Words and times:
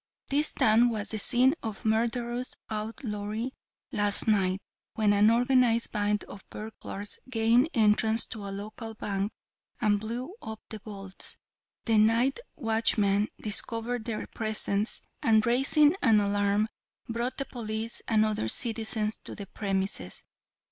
This 0.29 0.51
town 0.51 0.89
was 0.89 1.09
the 1.09 1.19
scene 1.19 1.53
of 1.61 1.85
murderous 1.85 2.55
outlawry 2.71 3.53
last 3.91 4.27
night 4.27 4.59
when 4.95 5.13
an 5.13 5.29
organized 5.29 5.91
band 5.91 6.23
of 6.23 6.43
burglars 6.49 7.19
gained 7.29 7.69
entrance 7.75 8.25
to 8.25 8.47
a 8.47 8.49
local 8.49 8.95
bank, 8.95 9.31
and 9.79 9.99
blew 9.99 10.33
up 10.41 10.59
the 10.69 10.79
vaults. 10.79 11.37
The 11.85 11.99
night 11.99 12.39
watchman 12.55 13.27
discovered 13.39 14.05
their 14.05 14.25
presence, 14.25 15.03
and 15.21 15.45
raising 15.45 15.95
an 16.01 16.19
alarm 16.19 16.69
brought 17.07 17.37
the 17.37 17.45
police 17.45 18.01
and 18.07 18.25
other 18.25 18.47
citizens 18.47 19.17
to 19.25 19.35
the 19.35 19.45
premises. 19.45 20.23